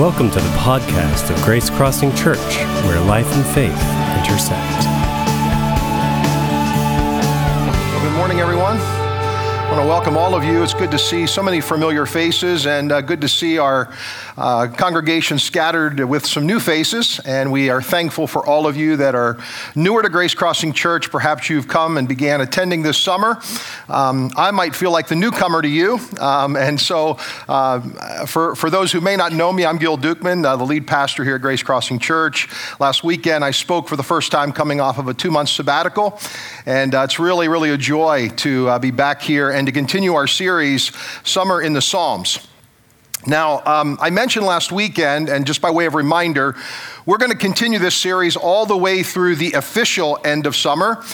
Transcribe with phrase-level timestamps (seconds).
[0.00, 2.56] Welcome to the podcast of Grace Crossing Church,
[2.86, 3.76] where life and faith
[4.16, 4.99] intersect.
[9.70, 10.64] I want to welcome all of you.
[10.64, 13.94] It's good to see so many familiar faces and uh, good to see our
[14.36, 17.20] uh, congregation scattered with some new faces.
[17.20, 19.38] And we are thankful for all of you that are
[19.76, 21.08] newer to Grace Crossing Church.
[21.12, 23.40] Perhaps you've come and began attending this summer.
[23.88, 26.00] Um, I might feel like the newcomer to you.
[26.18, 30.44] Um, and so, uh, for, for those who may not know me, I'm Gil Dukeman,
[30.44, 32.48] uh, the lead pastor here at Grace Crossing Church.
[32.80, 36.18] Last weekend, I spoke for the first time coming off of a two month sabbatical.
[36.66, 40.14] And uh, it's really, really a joy to uh, be back here and to continue
[40.14, 40.90] our series,
[41.22, 42.38] Summer in the Psalms.
[43.26, 46.56] Now, um, I mentioned last weekend, and just by way of reminder,
[47.04, 51.04] we're going to continue this series all the way through the official end of summer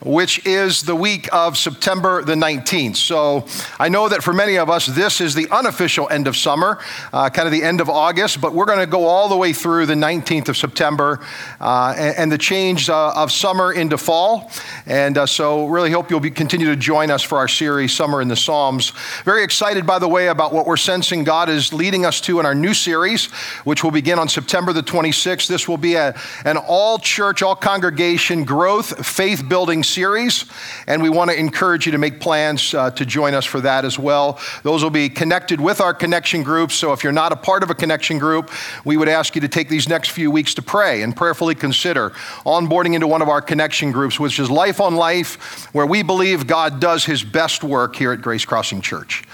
[0.00, 2.96] which is the week of September the 19th.
[2.96, 3.46] So
[3.78, 6.78] I know that for many of us, this is the unofficial end of summer,
[7.12, 9.52] uh, kind of the end of August, but we're going to go all the way
[9.52, 11.20] through the 19th of September
[11.60, 14.50] uh, and, and, the change uh, of summer into fall.
[14.84, 18.20] And uh, so, really hope you'll be, continue to join us for our series, Summer
[18.20, 18.90] in the Psalms.
[19.24, 22.46] Very excited, by the way, about what we're sensing God is leading us to in
[22.46, 23.26] our new series,
[23.64, 25.46] which will begin on September the 26th.
[25.46, 30.44] This will be a, an all church, all congregation growth, faith building series,
[30.86, 33.84] and we want to encourage you to make plans uh, to join us for that
[33.84, 34.38] as well.
[34.62, 37.70] Those will be connected with our connection groups, so if you're not a part of
[37.70, 38.50] a connection group,
[38.84, 42.10] we would ask you to take these next few weeks to pray and prayerfully consider
[42.44, 46.46] onboarding into one of our connection groups, which is Life on Life, where we believe
[46.46, 49.24] God does his best work here at Grace Crossing Church.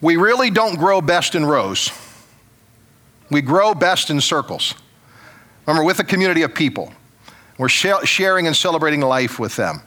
[0.00, 1.90] We really don't grow best in rows.
[3.30, 4.74] We grow best in circles.
[5.66, 6.92] Remember, with a community of people.
[7.58, 9.80] We're sharing and celebrating life with them.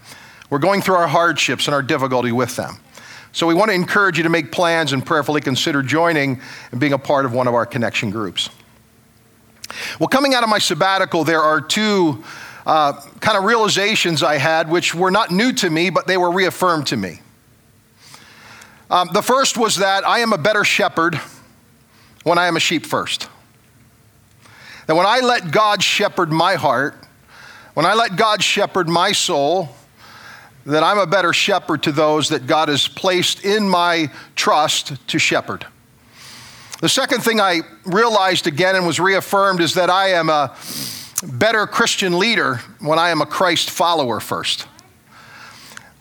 [0.49, 2.79] We're going through our hardships and our difficulty with them.
[3.31, 6.93] So we want to encourage you to make plans and prayerfully consider joining and being
[6.93, 8.49] a part of one of our connection groups.
[9.99, 12.23] Well, coming out of my sabbatical, there are two
[12.65, 16.31] uh, kind of realizations I had, which were not new to me, but they were
[16.31, 17.21] reaffirmed to me.
[18.89, 21.19] Um, the first was that I am a better shepherd
[22.23, 23.29] when I am a sheep first.
[24.87, 26.98] That when I let God shepherd my heart,
[27.73, 29.69] when I let God shepherd my soul,
[30.65, 35.19] that I'm a better shepherd to those that God has placed in my trust to
[35.19, 35.65] shepherd.
[36.81, 40.55] The second thing I realized again and was reaffirmed is that I am a
[41.23, 44.65] better Christian leader when I am a Christ follower first.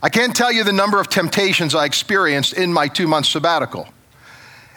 [0.00, 3.88] I can't tell you the number of temptations I experienced in my two month sabbatical.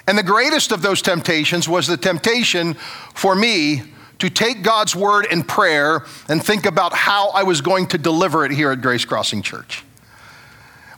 [0.08, 2.74] And the greatest of those temptations was the temptation
[3.14, 3.84] for me
[4.22, 8.46] to take God's word in prayer and think about how I was going to deliver
[8.46, 9.84] it here at Grace Crossing Church.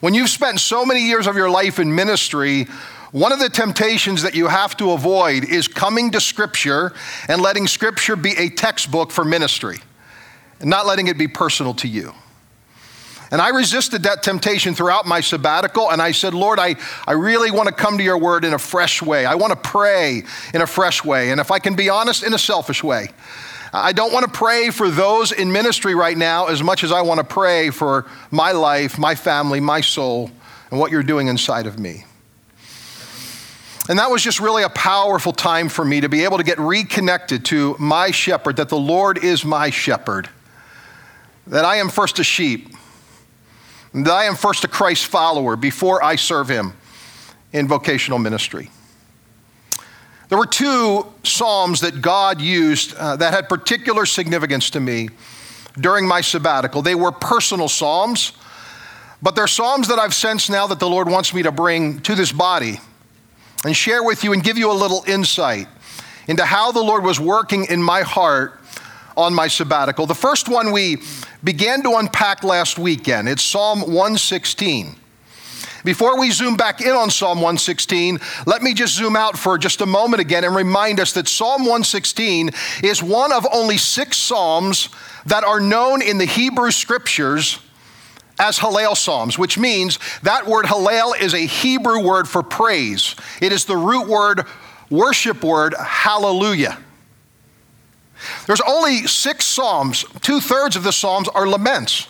[0.00, 2.64] When you've spent so many years of your life in ministry,
[3.12, 6.92] one of the temptations that you have to avoid is coming to Scripture
[7.26, 9.78] and letting Scripture be a textbook for ministry
[10.60, 12.12] and not letting it be personal to you.
[13.30, 15.90] And I resisted that temptation throughout my sabbatical.
[15.90, 16.76] And I said, Lord, I,
[17.06, 19.26] I really want to come to your word in a fresh way.
[19.26, 21.30] I want to pray in a fresh way.
[21.30, 23.08] And if I can be honest, in a selfish way.
[23.72, 27.02] I don't want to pray for those in ministry right now as much as I
[27.02, 30.30] want to pray for my life, my family, my soul,
[30.70, 32.04] and what you're doing inside of me.
[33.88, 36.58] And that was just really a powerful time for me to be able to get
[36.58, 40.28] reconnected to my shepherd, that the Lord is my shepherd,
[41.48, 42.68] that I am first a sheep
[43.94, 46.74] that I am first a Christ follower before I serve him
[47.52, 48.70] in vocational ministry.
[50.28, 55.10] There were two Psalms that God used uh, that had particular significance to me
[55.78, 56.82] during my sabbatical.
[56.82, 58.32] They were personal Psalms,
[59.22, 62.16] but they're Psalms that I've sensed now that the Lord wants me to bring to
[62.16, 62.80] this body
[63.64, 65.68] and share with you and give you a little insight
[66.26, 68.60] into how the Lord was working in my heart
[69.16, 70.06] on my sabbatical.
[70.06, 71.02] The first one we
[71.42, 73.28] began to unpack last weekend.
[73.28, 74.96] It's Psalm 116.
[75.84, 79.82] Before we zoom back in on Psalm 116, let me just zoom out for just
[79.82, 82.50] a moment again and remind us that Psalm 116
[82.82, 84.88] is one of only six Psalms
[85.26, 87.58] that are known in the Hebrew scriptures
[88.38, 93.14] as Hallel Psalms, which means that word Hallel is a Hebrew word for praise.
[93.42, 94.46] It is the root word,
[94.88, 96.78] worship word, hallelujah.
[98.46, 102.08] There's only six Psalms, two thirds of the Psalms are laments.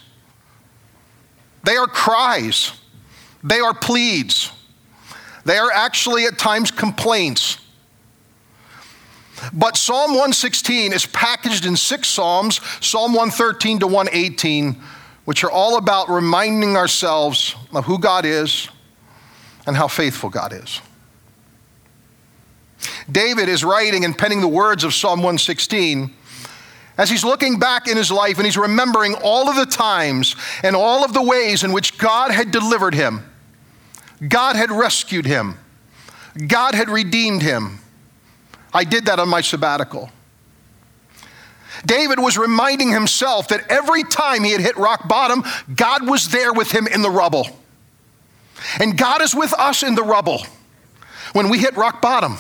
[1.63, 2.73] They are cries,
[3.43, 4.51] they are pleads,
[5.45, 7.59] they are actually at times complaints.
[9.53, 14.81] But Psalm 116 is packaged in six Psalms, Psalm 113 to 118,
[15.25, 18.69] which are all about reminding ourselves of who God is
[19.67, 20.81] and how faithful God is.
[23.11, 26.15] David is writing and penning the words of Psalm 116
[26.97, 30.77] as he's looking back in his life and he's remembering all of the times and
[30.77, 33.31] all of the ways in which God had delivered him,
[34.27, 35.59] God had rescued him,
[36.47, 37.81] God had redeemed him.
[38.73, 40.11] I did that on my sabbatical.
[41.87, 46.53] David was reminding himself that every time he had hit rock bottom, God was there
[46.53, 47.49] with him in the rubble.
[48.81, 50.45] And God is with us in the rubble
[51.33, 52.39] when we hit rock bottom.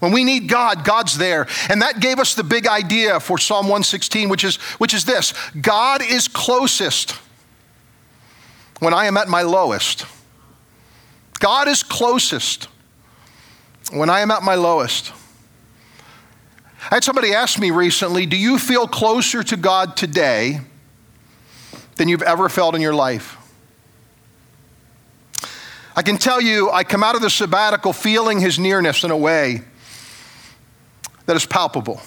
[0.00, 1.46] When we need God, God's there.
[1.68, 5.32] And that gave us the big idea for Psalm 116, which is, which is this
[5.60, 7.12] God is closest
[8.80, 10.06] when I am at my lowest.
[11.38, 12.68] God is closest
[13.92, 15.12] when I am at my lowest.
[16.90, 20.60] I had somebody ask me recently Do you feel closer to God today
[21.96, 23.36] than you've ever felt in your life?
[25.98, 29.16] I can tell you, I come out of the sabbatical feeling his nearness in a
[29.16, 29.62] way
[31.26, 32.00] that is palpable.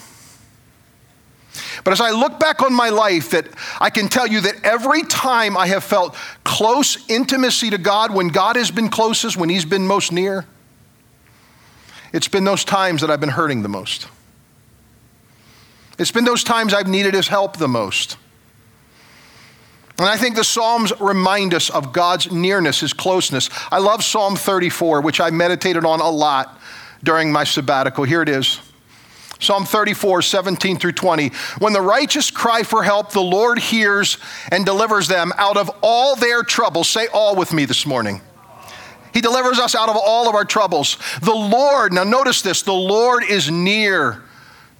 [1.84, 3.46] But as I look back on my life, that
[3.80, 6.14] I can tell you that every time I have felt
[6.44, 10.46] close intimacy to God, when God has been closest, when He's been most near,
[12.12, 14.08] it's been those times that I've been hurting the most.
[15.98, 18.16] It's been those times I've needed His help the most.
[19.98, 23.50] And I think the Psalms remind us of God's nearness, His closeness.
[23.70, 26.58] I love Psalm 34, which I meditated on a lot
[27.02, 28.04] during my sabbatical.
[28.04, 28.60] Here it is.
[29.40, 31.30] Psalm 34, 17 through 20.
[31.58, 34.18] When the righteous cry for help, the Lord hears
[34.52, 36.88] and delivers them out of all their troubles.
[36.88, 38.20] Say all with me this morning.
[39.14, 40.98] He delivers us out of all of our troubles.
[41.22, 44.22] The Lord, now notice this, the Lord is near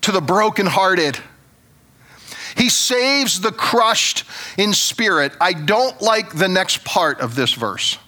[0.02, 1.18] to the brokenhearted.
[2.56, 4.24] He saves the crushed
[4.58, 5.32] in spirit.
[5.40, 7.98] I don't like the next part of this verse.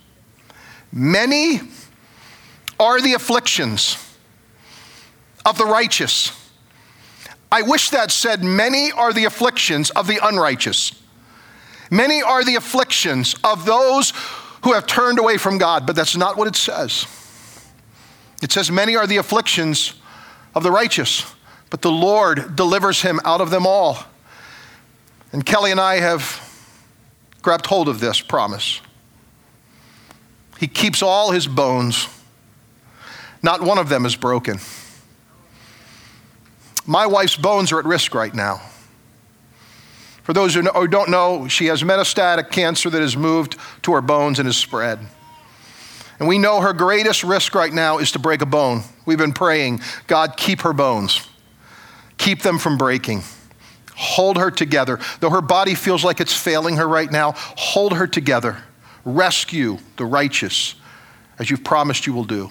[0.92, 1.60] Many
[2.78, 3.96] are the afflictions
[5.46, 6.41] of the righteous.
[7.52, 10.92] I wish that said, Many are the afflictions of the unrighteous.
[11.90, 14.14] Many are the afflictions of those
[14.64, 17.06] who have turned away from God, but that's not what it says.
[18.42, 19.92] It says, Many are the afflictions
[20.54, 21.34] of the righteous,
[21.68, 23.98] but the Lord delivers him out of them all.
[25.30, 26.40] And Kelly and I have
[27.42, 28.80] grabbed hold of this promise.
[30.58, 32.08] He keeps all his bones,
[33.42, 34.58] not one of them is broken.
[36.86, 38.60] My wife's bones are at risk right now.
[40.22, 44.38] For those who, don't know, she has metastatic cancer that has moved to her bones
[44.38, 45.00] and has spread.
[46.18, 48.82] And we know her greatest risk right now is to break a bone.
[49.04, 51.26] We've been praying, God, keep her bones,
[52.18, 53.22] keep them from breaking.
[53.94, 54.98] Hold her together.
[55.20, 58.62] Though her body feels like it's failing her right now, hold her together.
[59.04, 60.76] Rescue the righteous
[61.38, 62.50] as you've promised you will do.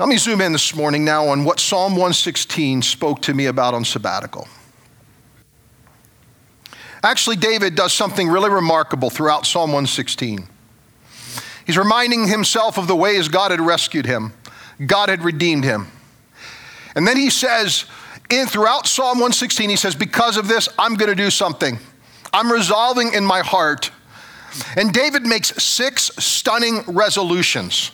[0.00, 3.74] Let me zoom in this morning now on what Psalm 116 spoke to me about
[3.74, 4.48] on sabbatical.
[7.02, 10.48] Actually, David does something really remarkable throughout Psalm 116.
[11.66, 14.32] He's reminding himself of the ways God had rescued him,
[14.86, 15.88] God had redeemed him.
[16.94, 17.84] And then he says,
[18.30, 21.78] in throughout Psalm 116, he says, Because of this, I'm going to do something.
[22.32, 23.90] I'm resolving in my heart.
[24.78, 27.90] And David makes six stunning resolutions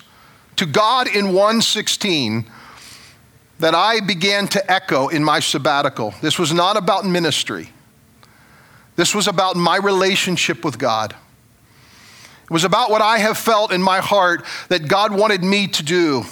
[0.57, 2.51] to God in 116
[3.59, 6.15] that I began to echo in my sabbatical.
[6.21, 7.71] This was not about ministry,
[8.97, 11.15] this was about my relationship with God.
[12.45, 15.83] It was about what I have felt in my heart that God wanted me to
[15.83, 16.23] do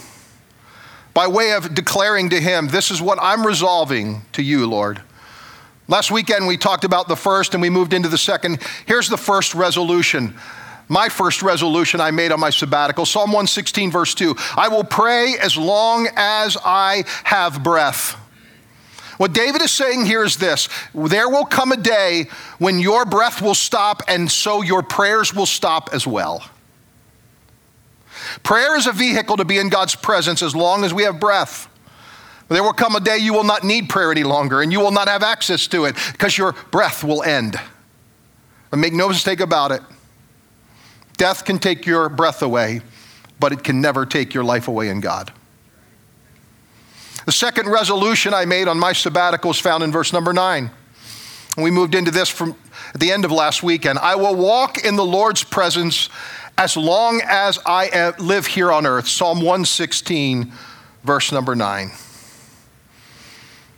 [1.12, 5.02] by way of declaring to Him, This is what I'm resolving to you, Lord.
[5.88, 8.62] Last weekend we talked about the first and we moved into the second.
[8.86, 10.34] Here's the first resolution
[10.88, 15.36] my first resolution I made on my sabbatical Psalm 116, verse 2 I will pray
[15.40, 18.20] as long as I have breath.
[19.16, 22.26] What David is saying here is this there will come a day
[22.58, 26.44] when your breath will stop, and so your prayers will stop as well.
[28.42, 31.68] Prayer is a vehicle to be in God's presence as long as we have breath.
[32.48, 34.90] There will come a day you will not need prayer any longer, and you will
[34.90, 37.56] not have access to it because your breath will end.
[38.70, 39.80] But make no mistake about it
[41.16, 42.80] Death can take your breath away,
[43.38, 45.32] but it can never take your life away in God.
[47.26, 50.70] The second resolution I made on my sabbatical is found in verse number nine.
[51.56, 52.56] We moved into this from
[52.92, 53.98] at the end of last weekend.
[53.98, 56.08] I will walk in the Lord's presence
[56.58, 59.08] as long as I uh, live here on earth.
[59.08, 60.52] Psalm 116,
[61.02, 61.90] verse number nine.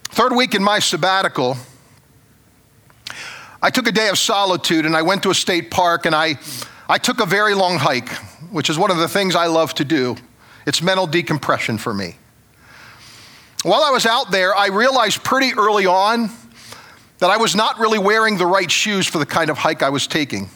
[0.04, 1.56] Third week in my sabbatical,
[3.62, 6.38] I took a day of solitude and I went to a state park and I
[6.88, 8.10] I took a very long hike,
[8.50, 10.16] which is one of the things I love to do
[10.66, 12.16] It's mental decompression for me.
[13.62, 16.30] While I was out there, I realized pretty early on
[17.18, 19.90] that I was not really wearing the right shoes for the kind of hike I
[19.90, 20.48] was taking.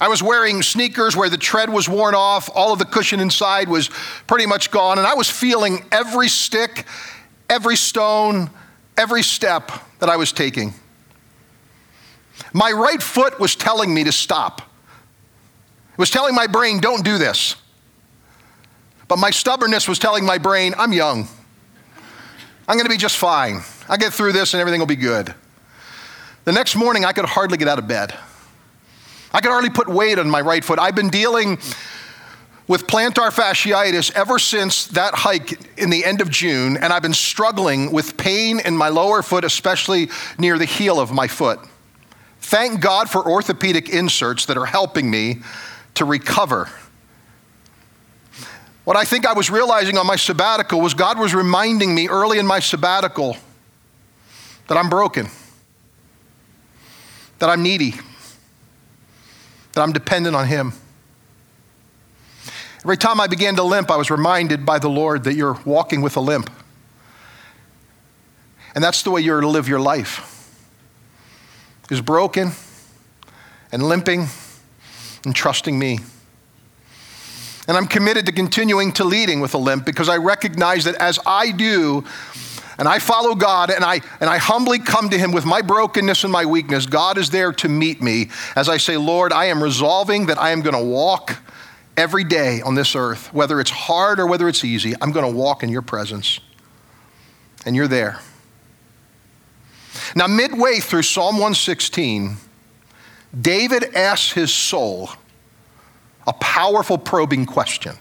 [0.00, 3.68] I was wearing sneakers where the tread was worn off, all of the cushion inside
[3.68, 3.88] was
[4.26, 6.86] pretty much gone, and I was feeling every stick,
[7.48, 8.50] every stone,
[8.96, 10.74] every step that I was taking.
[12.52, 14.71] My right foot was telling me to stop.
[15.92, 17.56] It was telling my brain, don't do this.
[19.08, 21.28] But my stubbornness was telling my brain, I'm young.
[22.66, 23.60] I'm going to be just fine.
[23.88, 25.34] I'll get through this and everything will be good.
[26.44, 28.14] The next morning, I could hardly get out of bed.
[29.32, 30.78] I could hardly put weight on my right foot.
[30.78, 31.58] I've been dealing
[32.68, 37.12] with plantar fasciitis ever since that hike in the end of June, and I've been
[37.12, 40.08] struggling with pain in my lower foot, especially
[40.38, 41.60] near the heel of my foot.
[42.40, 45.42] Thank God for orthopedic inserts that are helping me
[45.94, 46.70] to recover.
[48.84, 52.38] What I think I was realizing on my sabbatical was God was reminding me early
[52.38, 53.36] in my sabbatical
[54.68, 55.28] that I'm broken,
[57.38, 57.94] that I'm needy,
[59.72, 60.72] that I'm dependent on Him.
[62.78, 66.02] Every time I began to limp, I was reminded by the Lord that you're walking
[66.02, 66.50] with a limp.
[68.74, 70.28] And that's the way you're to live your life.
[71.90, 72.52] Is broken
[73.70, 74.28] and limping
[75.24, 75.98] and trusting me.
[77.68, 81.18] And I'm committed to continuing to leading with a limp because I recognize that as
[81.24, 82.04] I do,
[82.78, 86.24] and I follow God and I, and I humbly come to Him with my brokenness
[86.24, 89.62] and my weakness, God is there to meet me as I say, Lord, I am
[89.62, 91.38] resolving that I am going to walk
[91.96, 95.36] every day on this earth, whether it's hard or whether it's easy, I'm going to
[95.36, 96.40] walk in your presence.
[97.64, 98.18] And you're there.
[100.16, 102.36] Now, midway through Psalm 116,
[103.38, 105.10] David asks his soul
[106.26, 107.96] a powerful probing question.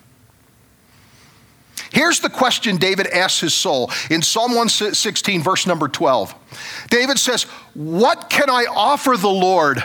[1.92, 6.34] Here's the question David asks his soul in Psalm 116, verse number 12.
[6.90, 9.84] David says, What can I offer the Lord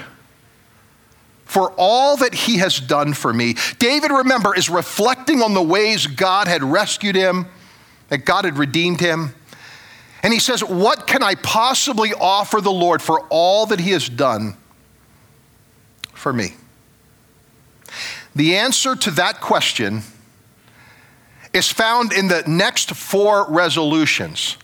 [1.44, 3.56] for all that he has done for me?
[3.78, 7.46] David, remember, is reflecting on the ways God had rescued him,
[8.08, 9.34] that God had redeemed him.
[10.22, 14.08] And he says, What can I possibly offer the Lord for all that he has
[14.08, 14.56] done
[16.26, 16.54] for me?
[18.34, 20.02] The answer to that question
[21.52, 24.56] is found in the next four resolutions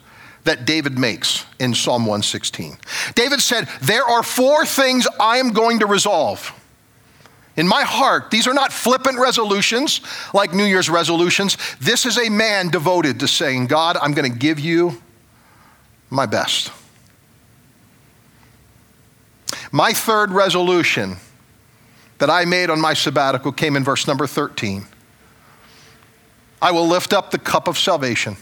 [0.42, 2.78] that David makes in Psalm 116.
[3.14, 6.52] David said, There are four things I am going to resolve.
[7.54, 10.00] In my heart, these are not flippant resolutions
[10.34, 11.56] like New Year's resolutions.
[11.78, 15.00] This is a man devoted to saying, God, I'm going to give you
[16.10, 16.72] my best.
[19.70, 21.18] My third resolution
[22.18, 24.86] that I made on my sabbatical came in verse number 13.
[26.60, 28.36] I will lift up the cup of salvation,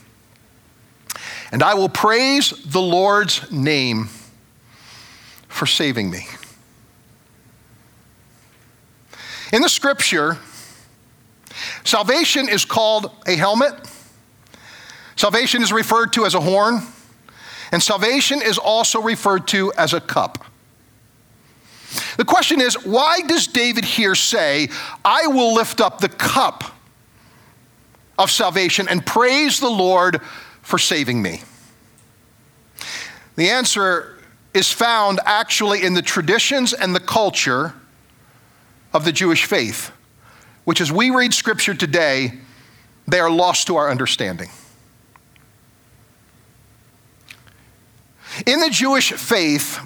[1.51, 4.09] and I will praise the Lord's name
[5.49, 6.27] for saving me.
[9.53, 10.39] In the scripture,
[11.85, 13.75] salvation is called a helmet,
[15.17, 16.83] salvation is referred to as a horn,
[17.73, 20.45] and salvation is also referred to as a cup.
[22.21, 24.69] The question is why does David here say,
[25.03, 26.65] I will lift up the cup
[28.19, 30.21] of salvation and praise the Lord
[30.61, 31.41] for saving me?
[33.37, 34.19] The answer
[34.53, 37.73] is found actually in the traditions and the culture
[38.93, 39.91] of the Jewish faith,
[40.65, 42.35] which as we read scripture today,
[43.09, 44.51] they are lost to our understanding.
[48.47, 49.81] In the Jewish faith,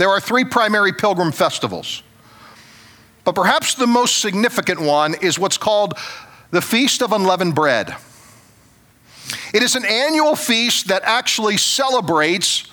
[0.00, 2.02] there are three primary pilgrim festivals.
[3.24, 5.94] But perhaps the most significant one is what's called
[6.50, 7.94] the Feast of Unleavened Bread.
[9.52, 12.64] It is an annual feast that actually celebrates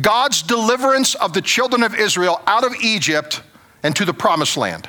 [0.00, 3.42] God's deliverance of the children of Israel out of Egypt
[3.82, 4.88] and to the promised land.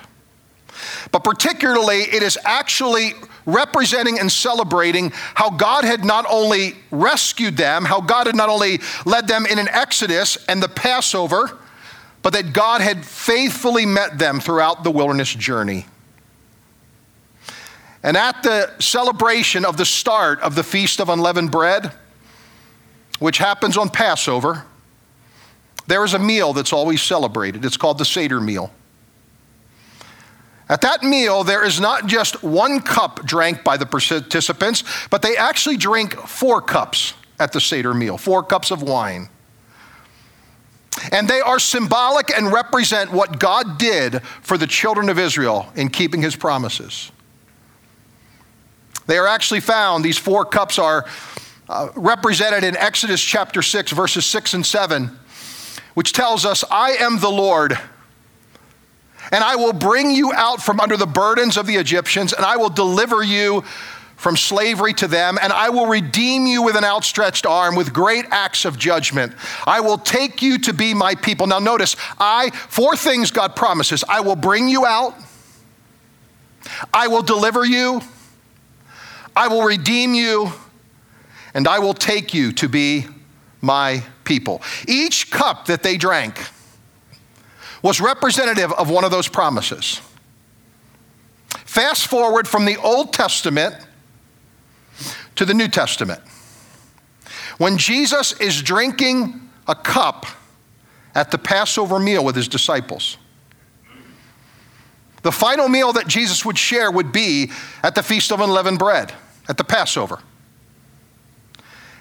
[1.12, 3.14] But particularly, it is actually
[3.46, 8.80] representing and celebrating how God had not only rescued them, how God had not only
[9.06, 11.58] led them in an exodus and the Passover,
[12.22, 15.86] but that God had faithfully met them throughout the wilderness journey.
[18.04, 21.92] And at the celebration of the start of the Feast of Unleavened Bread,
[23.20, 24.66] which happens on Passover,
[25.88, 27.66] there is a meal that's always celebrated.
[27.66, 28.72] It's called the Seder meal.
[30.70, 35.36] At that meal, there is not just one cup drank by the participants, but they
[35.36, 39.30] actually drink four cups at the Seder meal, four cups of wine.
[41.12, 45.90] And they are symbolic and represent what God did for the children of Israel in
[45.90, 47.12] keeping his promises.
[49.08, 51.06] They are actually found, these four cups are
[51.68, 55.18] uh, represented in Exodus chapter 6, verses 6 and 7,
[55.96, 57.80] which tells us, I am the Lord,
[59.32, 62.58] and I will bring you out from under the burdens of the Egyptians, and I
[62.58, 63.64] will deliver you
[64.16, 68.26] from slavery to them, and I will redeem you with an outstretched arm, with great
[68.32, 69.34] acts of judgment.
[69.66, 71.48] I will take you to be my people.
[71.48, 75.16] Now, notice, I, four things God promises I will bring you out,
[76.94, 78.02] I will deliver you,
[79.38, 80.52] I will redeem you,
[81.54, 83.06] and I will take you to be
[83.62, 84.62] my people.
[84.86, 86.40] Each cup that they drank
[87.82, 90.02] was representative of one of those promises.
[91.66, 93.76] Fast forward from the Old Testament
[95.36, 96.22] to the New Testament.
[97.58, 100.26] When Jesus is drinking a cup
[101.16, 103.18] at the Passover meal with his disciples,
[105.22, 107.52] the final meal that Jesus would share would be
[107.84, 109.14] at the Feast of Unleavened Bread,
[109.48, 110.20] at the Passover.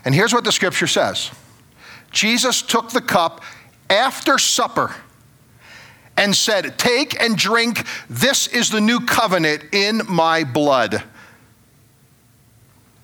[0.04, 1.30] And here's what the scripture says
[2.10, 3.42] Jesus took the cup
[3.90, 4.94] after supper
[6.18, 11.02] and said, Take and drink, this is the new covenant in my blood.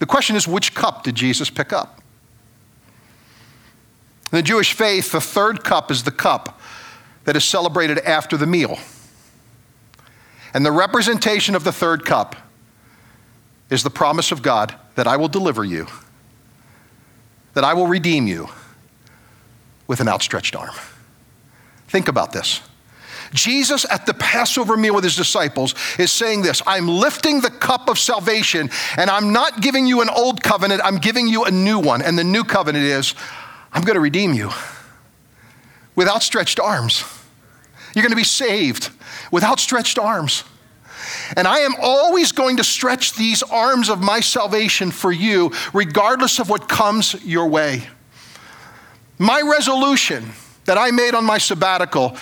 [0.01, 2.03] The question is, which cup did Jesus pick up?
[4.33, 6.61] In the Jewish faith, the third cup is the cup
[7.25, 8.79] that is celebrated after the meal.
[10.53, 12.35] And the representation of the third cup
[13.71, 15.87] is the promise of God that I will deliver you,
[17.55, 18.49] that I will redeem you
[19.87, 20.75] with an outstretched arm.
[21.87, 22.61] Think about this.
[23.35, 27.91] Jesus at the Passover meal with his disciples is saying this I'm lifting the cup
[27.91, 31.79] of salvation, and I'm not giving you an old covenant, I'm giving you a new
[31.79, 32.01] one.
[32.01, 33.15] And the new covenant is
[33.73, 34.51] I'm going to redeem you
[35.97, 37.05] with outstretched arms.
[37.95, 38.91] You're going to be saved
[39.31, 40.45] with outstretched arms.
[41.37, 46.39] And I am always going to stretch these arms of my salvation for you, regardless
[46.39, 47.87] of what comes your way.
[49.19, 50.33] My resolution
[50.65, 52.17] that I made on my sabbatical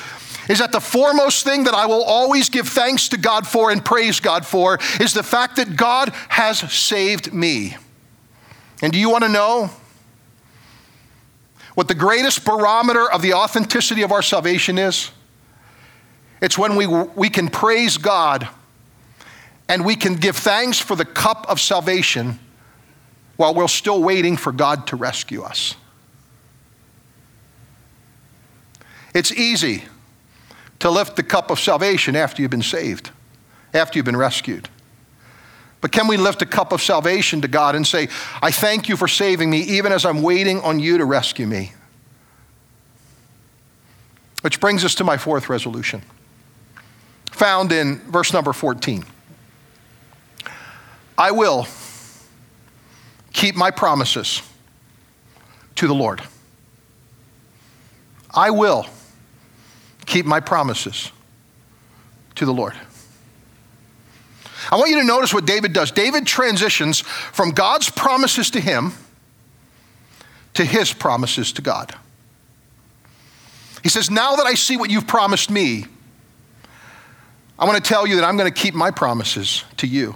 [0.49, 3.85] is that the foremost thing that I will always give thanks to God for and
[3.85, 7.77] praise God for is the fact that God has saved me.
[8.83, 9.71] And do you want to know
[11.75, 15.11] what the greatest barometer of the authenticity of our salvation is?
[16.41, 18.49] It's when we, we can praise God
[19.69, 22.39] and we can give thanks for the cup of salvation
[23.37, 25.77] while we're still waiting for God to rescue us.
[29.15, 29.85] It's easy
[30.83, 33.13] to lift the cup of salvation after you've been saved,
[33.73, 34.69] after you've been rescued.
[35.81, 38.09] But can we lift a cup of salvation to God and say,
[38.43, 41.73] I thank you for saving me, even as I'm waiting on you to rescue me?
[44.41, 46.03] Which brings us to my fourth resolution,
[47.31, 49.05] found in verse number 14.
[51.17, 51.69] I will
[53.33, 54.43] keep my promises
[55.77, 56.25] to the Lord.
[58.35, 58.89] I will
[60.13, 61.11] keep my promises
[62.35, 62.75] to the Lord.
[64.71, 65.91] I want you to notice what David does.
[65.91, 68.93] David transitions from God's promises to him
[70.55, 71.95] to his promises to God.
[73.83, 75.87] He says, Now that I see what you've promised me,
[77.59, 80.15] I want to tell you that I'm going to keep my promises to you.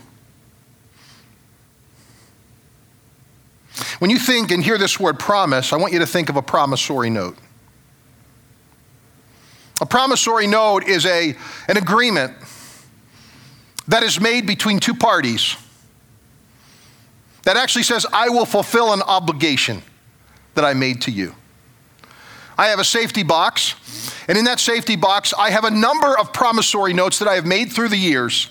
[3.99, 6.43] When you think and hear this word promise, I want you to think of a
[6.43, 7.39] promissory note.
[9.81, 11.37] A promissory note is a,
[11.69, 12.33] an agreement
[13.89, 15.57] that is made between two parties
[17.43, 19.83] that actually says, I will fulfill an obligation
[20.55, 21.35] that I made to you.
[22.59, 23.75] I have a safety box,
[24.27, 27.47] and in that safety box, I have a number of promissory notes that I have
[27.47, 28.51] made through the years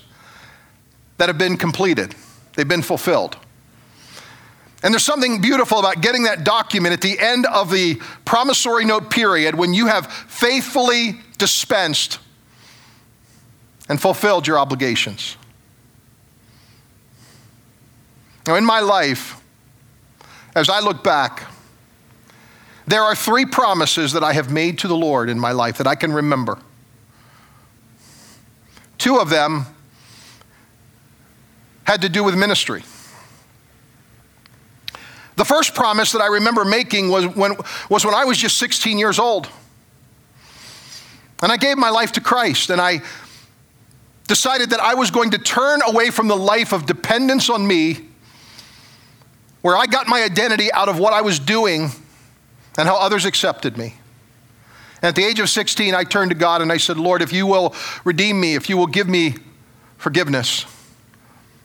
[1.17, 2.15] that have been completed,
[2.55, 3.37] they've been fulfilled.
[4.85, 9.09] And there's something beautiful about getting that document at the end of the promissory note
[9.09, 12.19] period when you have faithfully dispensed
[13.89, 15.37] and fulfilled your obligations.
[18.45, 19.41] Now, in my life,
[20.55, 21.47] as I look back,
[22.85, 25.87] there are three promises that I have made to the Lord in my life that
[25.87, 26.59] I can remember.
[28.99, 29.65] Two of them
[31.85, 32.83] had to do with ministry.
[35.35, 37.55] The first promise that I remember making was when,
[37.89, 39.49] was when I was just 16 years old.
[41.41, 43.01] And I gave my life to Christ, and I
[44.27, 47.99] decided that I was going to turn away from the life of dependence on me,
[49.61, 51.89] where I got my identity out of what I was doing
[52.77, 53.95] and how others accepted me.
[55.01, 57.33] And at the age of 16, I turned to God and I said, Lord, if
[57.33, 59.35] you will redeem me, if you will give me
[59.97, 60.65] forgiveness,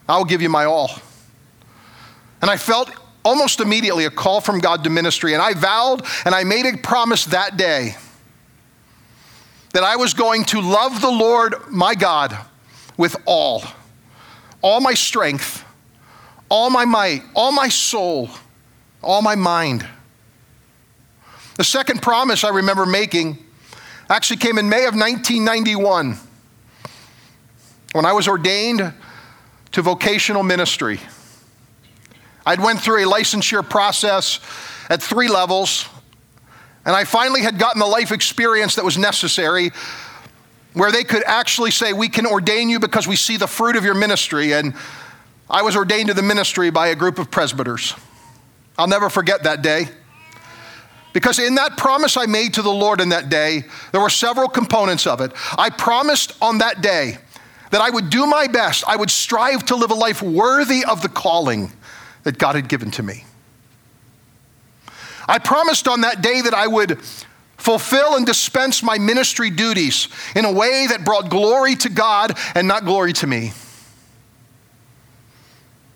[0.07, 0.91] I will give you my all.
[2.41, 2.89] And I felt
[3.23, 5.33] almost immediately a call from God to ministry.
[5.33, 7.95] And I vowed and I made a promise that day
[9.73, 12.37] that I was going to love the Lord my God
[12.97, 13.63] with all,
[14.61, 15.63] all my strength,
[16.49, 18.29] all my might, all my soul,
[19.01, 19.87] all my mind.
[21.55, 23.37] The second promise I remember making
[24.09, 26.17] actually came in May of 1991
[27.93, 28.93] when I was ordained
[29.71, 30.99] to vocational ministry.
[32.45, 34.39] I'd went through a licensure process
[34.89, 35.87] at three levels,
[36.85, 39.71] and I finally had gotten the life experience that was necessary
[40.73, 43.83] where they could actually say, We can ordain you because we see the fruit of
[43.83, 44.53] your ministry.
[44.53, 44.73] And
[45.49, 47.93] I was ordained to the ministry by a group of presbyters.
[48.77, 49.89] I'll never forget that day.
[51.13, 54.47] Because in that promise I made to the Lord in that day, there were several
[54.47, 55.33] components of it.
[55.57, 57.17] I promised on that day
[57.71, 61.01] that I would do my best, I would strive to live a life worthy of
[61.01, 61.71] the calling
[62.23, 63.25] that God had given to me.
[65.27, 66.99] I promised on that day that I would
[67.57, 72.67] fulfill and dispense my ministry duties in a way that brought glory to God and
[72.67, 73.53] not glory to me.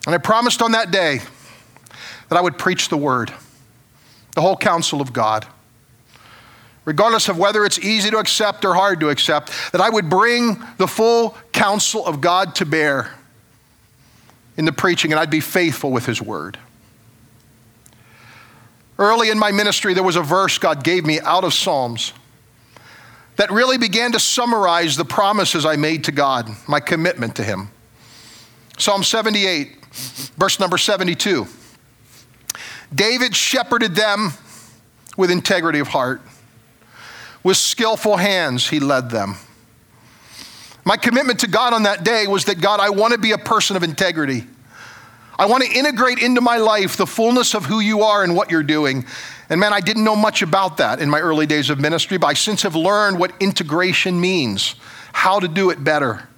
[0.06, 1.22] And I promised on that day
[2.30, 3.34] that I would preach the word,
[4.36, 5.48] the whole counsel of God,
[6.86, 10.64] regardless of whether it's easy to accept or hard to accept, that I would bring
[10.78, 13.12] the full counsel of God to bear
[14.58, 16.58] in the preaching and I'd be faithful with his word.
[18.98, 22.13] Early in my ministry, there was a verse God gave me out of Psalms
[23.36, 27.70] that really began to summarize the promises I made to God, my commitment to Him.
[28.78, 29.86] Psalm 78,
[30.38, 31.46] verse number 72.
[32.94, 34.32] David shepherded them
[35.18, 36.22] with integrity of heart.
[37.44, 39.36] With skillful hands, he led them.
[40.86, 43.39] My commitment to God on that day was that God, I want to be a
[43.39, 44.45] person of integrity.
[45.38, 48.52] I want to integrate into my life the fullness of who you are and what
[48.52, 49.06] you're doing.
[49.50, 52.28] And man, I didn't know much about that in my early days of ministry, but
[52.28, 54.76] I since have learned what integration means,
[55.12, 56.30] how to do it better.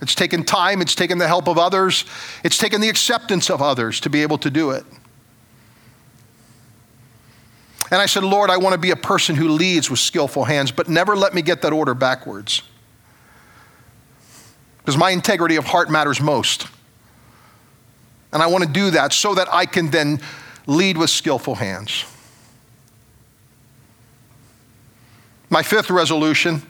[0.00, 2.04] It's taken time, it's taken the help of others,
[2.42, 4.84] it's taken the acceptance of others to be able to do it.
[7.90, 10.70] And I said, Lord, I want to be a person who leads with skillful hands,
[10.70, 12.62] but never let me get that order backwards.
[14.80, 16.66] Because my integrity of heart matters most.
[18.32, 20.20] And I want to do that so that I can then
[20.66, 22.04] lead with skillful hands.
[25.48, 26.62] My fifth resolution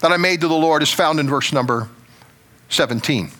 [0.00, 1.88] that I made to the Lord is found in verse number
[2.70, 3.30] 17.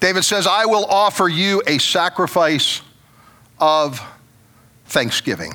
[0.00, 2.82] David says, I will offer you a sacrifice
[3.58, 4.00] of
[4.86, 5.54] thanksgiving.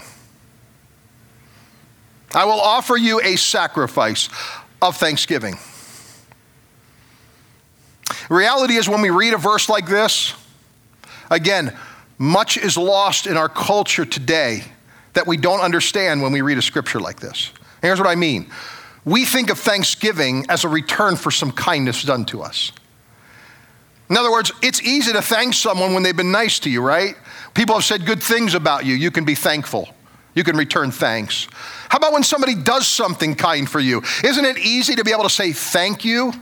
[2.34, 4.30] I will offer you a sacrifice
[4.82, 5.58] of thanksgiving.
[8.30, 10.34] Reality is, when we read a verse like this,
[11.30, 11.76] again,
[12.18, 14.64] much is lost in our culture today
[15.14, 17.52] that we don't understand when we read a scripture like this.
[17.82, 18.50] Here's what I mean
[19.04, 22.72] we think of thanksgiving as a return for some kindness done to us.
[24.10, 27.16] In other words, it's easy to thank someone when they've been nice to you, right?
[27.54, 28.94] People have said good things about you.
[28.94, 29.90] You can be thankful.
[30.34, 31.48] You can return thanks.
[31.90, 34.04] How about when somebody does something kind for you?
[34.24, 36.34] Isn't it easy to be able to say thank you?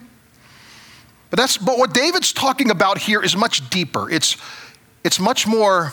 [1.34, 4.08] But that's but what David's talking about here is much deeper.
[4.08, 4.38] It's
[5.04, 5.92] it's much more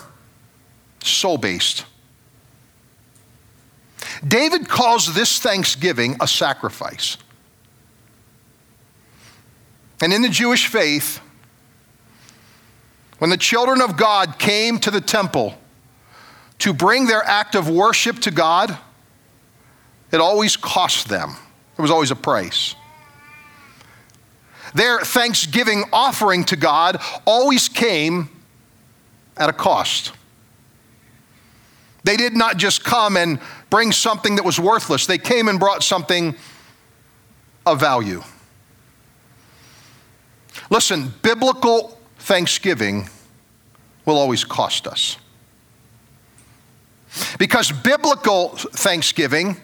[1.03, 1.87] soul-based.
[4.29, 7.17] David calls this thanksgiving a sacrifice.
[10.03, 11.21] And in the Jewish faith,
[13.17, 15.55] when the children of God came to the temple
[16.59, 18.77] to bring their act of worship to God,
[20.13, 21.31] it always cost them.
[21.77, 22.75] There was always a price.
[24.75, 28.29] Their thanksgiving offering to God always came
[29.37, 30.13] at a cost.
[32.05, 35.83] They did not just come and bring something that was worthless, they came and brought
[35.83, 36.35] something
[37.67, 38.23] of value.
[40.71, 43.09] Listen, biblical thanksgiving
[44.05, 45.17] will always cost us.
[47.39, 49.57] Because biblical thanksgiving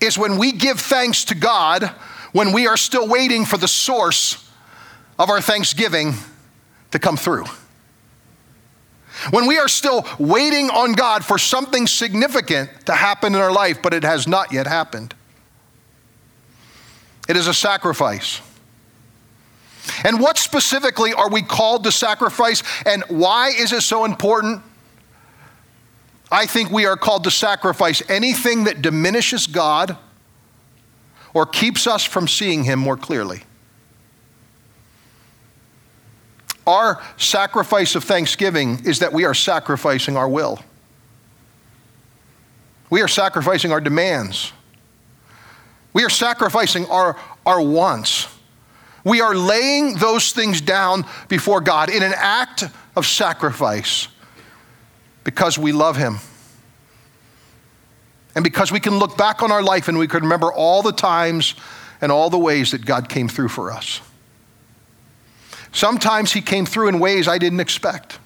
[0.00, 1.84] is when we give thanks to God
[2.32, 4.47] when we are still waiting for the source
[5.18, 6.14] of our thanksgiving
[6.90, 7.44] to come through.
[9.30, 13.82] When we are still waiting on God for something significant to happen in our life,
[13.82, 15.14] but it has not yet happened.
[17.28, 18.40] It is a sacrifice.
[20.04, 24.62] And what specifically are we called to sacrifice, and why is it so important?
[26.30, 29.96] I think we are called to sacrifice anything that diminishes God
[31.34, 33.42] or keeps us from seeing Him more clearly.
[36.68, 40.60] Our sacrifice of thanksgiving is that we are sacrificing our will.
[42.90, 44.52] We are sacrificing our demands.
[45.94, 48.28] We are sacrificing our, our wants.
[49.02, 54.08] We are laying those things down before God in an act of sacrifice
[55.24, 56.18] because we love Him.
[58.34, 60.92] And because we can look back on our life and we can remember all the
[60.92, 61.54] times
[62.02, 64.02] and all the ways that God came through for us.
[65.78, 68.18] Sometimes He came through in ways I didn't expect.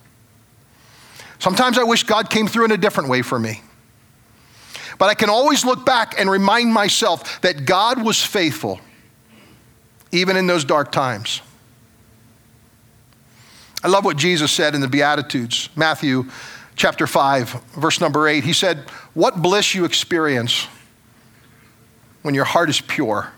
[1.39, 3.61] Sometimes I wish God came through in a different way for me.
[4.99, 8.81] But I can always look back and remind myself that God was faithful,
[10.13, 11.43] even in those dark times.
[13.85, 16.31] I love what Jesus said in the Beatitudes, Matthew
[16.75, 18.45] chapter 5, verse number 8.
[18.45, 18.79] He said,
[19.13, 20.69] What bliss you experience
[22.23, 23.31] when your heart is pure.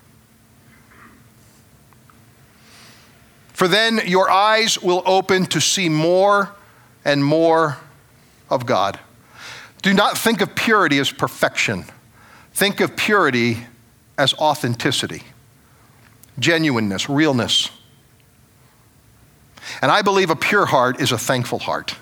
[3.54, 6.52] For then your eyes will open to see more
[7.04, 7.78] and more
[8.50, 8.98] of God.
[9.80, 11.84] Do not think of purity as perfection.
[12.52, 13.58] Think of purity
[14.18, 15.22] as authenticity,
[16.38, 17.70] genuineness, realness.
[19.80, 21.94] And I believe a pure heart is a thankful heart.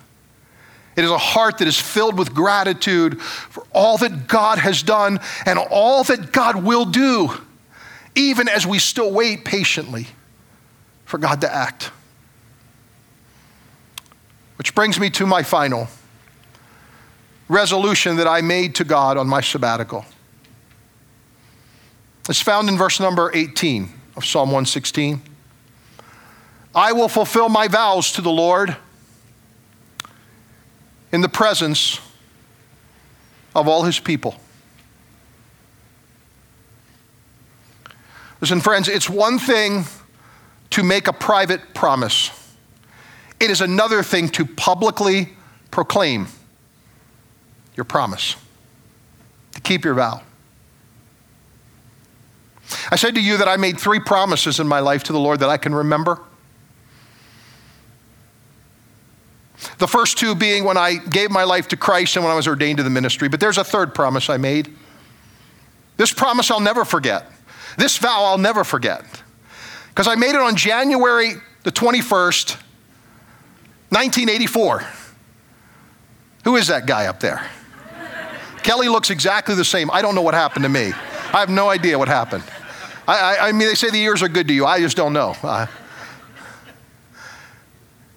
[0.97, 5.21] It is a heart that is filled with gratitude for all that God has done
[5.45, 7.31] and all that God will do,
[8.15, 10.07] even as we still wait patiently
[11.13, 11.91] for God to act.
[14.57, 15.89] Which brings me to my final
[17.51, 20.07] resolution that I made to God on my sabbatical.
[22.31, 25.21] It's found in verse number 18 of Psalm 116.
[26.75, 28.75] I will fulfill my vows to the Lord
[31.13, 32.01] in the presence
[33.55, 34.37] of all his people.
[38.41, 39.85] Listen, friends, it's one thing
[40.73, 42.31] to make a private promise,
[43.41, 45.31] it is another thing to publicly
[45.71, 46.27] proclaim
[47.77, 48.37] your promise,
[49.53, 50.23] to keep your vow.
[52.91, 55.41] I said to you that I made three promises in my life to the Lord
[55.41, 56.21] that I can remember.
[59.79, 62.49] The first two being when I gave my life to Christ and when I was
[62.49, 63.29] ordained to the ministry.
[63.29, 64.75] But there's a third promise I made.
[65.99, 67.31] This promise I'll never forget.
[67.77, 69.22] This vow I'll never forget.
[69.93, 72.57] Because I made it on January the 21st,
[73.91, 74.85] 1984.
[76.45, 77.47] Who is that guy up there?
[78.63, 79.91] Kelly looks exactly the same.
[79.91, 80.93] I don't know what happened to me.
[81.35, 82.45] I have no idea what happened.
[83.07, 84.65] I, I, I mean, they say the ears are good to you.
[84.65, 85.35] I just don't know.
[85.43, 85.67] Uh,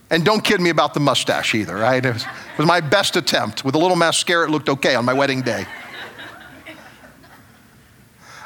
[0.10, 2.06] and don't kid me about the mustache either, right?
[2.06, 3.66] It was, it was my best attempt.
[3.66, 5.66] With a little mascara, it looked okay on my wedding day.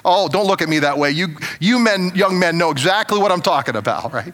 [0.04, 1.12] Oh, don't look at me that way.
[1.12, 4.34] You, you men, young men know exactly what I'm talking about, right?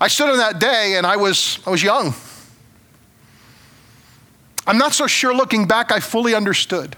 [0.00, 2.14] I stood on that day and I was, I was young.
[4.66, 6.96] I'm not so sure looking back I fully understood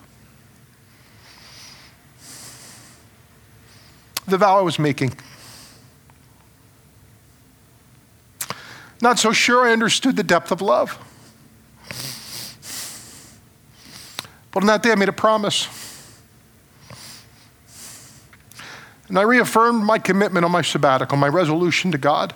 [4.27, 5.16] the vow I was making.
[9.01, 10.98] Not so sure I understood the depth of love.
[14.51, 15.68] But on that day, I made a promise.
[19.09, 22.35] And I reaffirmed my commitment on my sabbatical, my resolution to God,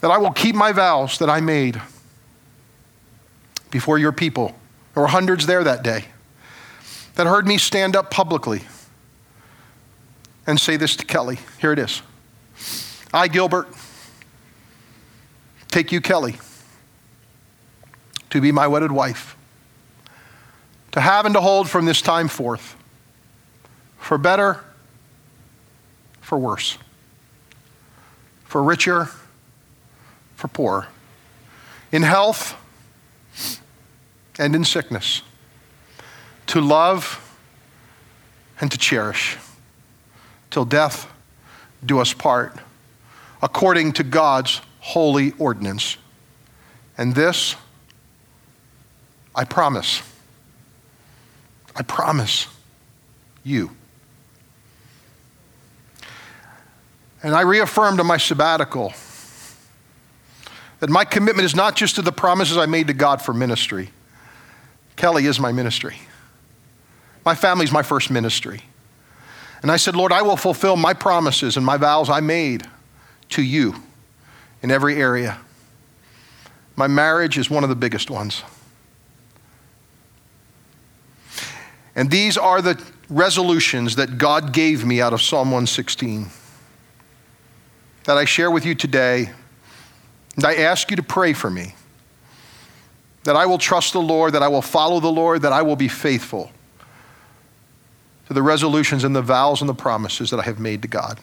[0.00, 1.80] that I will keep my vows that I made
[3.70, 4.56] before your people.
[4.94, 6.06] There were hundreds there that day
[7.14, 8.62] that heard me stand up publicly
[10.46, 11.38] and say this to Kelly.
[11.60, 12.02] Here it is
[13.12, 13.68] I, Gilbert,
[15.68, 16.36] take you, Kelly,
[18.30, 19.36] to be my wedded wife,
[20.92, 22.76] to have and to hold from this time forth,
[23.98, 24.60] for better,
[26.26, 26.76] for worse,
[28.46, 29.08] for richer,
[30.34, 30.88] for poorer,
[31.92, 32.56] in health
[34.36, 35.22] and in sickness,
[36.48, 37.22] to love
[38.60, 39.36] and to cherish,
[40.50, 41.08] till death
[41.84, 42.58] do us part,
[43.40, 45.96] according to God's holy ordinance.
[46.98, 47.54] And this,
[49.32, 50.02] I promise.
[51.76, 52.48] I promise
[53.44, 53.70] you.
[57.26, 58.94] And I reaffirmed on my sabbatical
[60.78, 63.90] that my commitment is not just to the promises I made to God for ministry,
[64.94, 65.96] Kelly is my ministry.
[67.24, 68.62] My family is my first ministry.
[69.60, 72.62] And I said, Lord, I will fulfill my promises and my vows I made
[73.30, 73.74] to you
[74.62, 75.36] in every area.
[76.76, 78.44] My marriage is one of the biggest ones.
[81.96, 86.30] And these are the resolutions that God gave me out of Psalm 116.
[88.06, 89.30] That I share with you today,
[90.36, 91.74] and I ask you to pray for me
[93.24, 95.76] that I will trust the Lord, that I will follow the Lord, that I will
[95.76, 96.50] be faithful
[98.28, 101.20] to the resolutions and the vows and the promises that I have made to God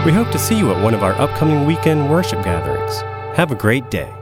[0.06, 3.00] We hope to see you at one of our upcoming weekend worship gatherings.
[3.36, 4.14] Have a great day.